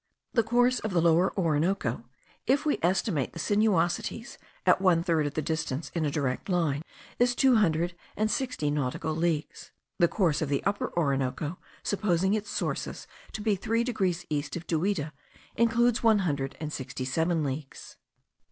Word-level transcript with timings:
The 0.33 0.41
course 0.41 0.79
of 0.79 0.93
the 0.93 0.99
Lower 0.99 1.31
Orinoco, 1.37 2.05
if 2.47 2.65
we 2.65 2.79
estimate 2.81 3.33
the 3.33 3.39
sinuosities 3.39 4.39
at 4.65 4.81
one 4.81 5.03
third 5.03 5.27
of 5.27 5.35
the 5.35 5.43
distance 5.43 5.91
in 5.93 6.05
a 6.07 6.09
direct 6.09 6.49
line, 6.49 6.81
is 7.19 7.35
two 7.35 7.57
hundred 7.57 7.93
and 8.17 8.31
sixty 8.31 8.71
nautical 8.71 9.15
leagues: 9.15 9.69
the 9.99 10.07
course 10.07 10.41
of 10.41 10.49
the 10.49 10.63
Upper 10.63 10.91
Orinoco, 10.97 11.59
supposing 11.83 12.33
its 12.33 12.49
sources 12.49 13.05
to 13.33 13.41
be 13.41 13.55
three 13.55 13.83
degrees 13.83 14.25
east 14.31 14.55
of 14.55 14.65
Duida, 14.65 15.11
includes 15.55 16.01
one 16.01 16.21
hundred 16.25 16.57
and 16.59 16.73
sixty 16.73 17.05
seven 17.05 17.43
leagues. 17.43 17.97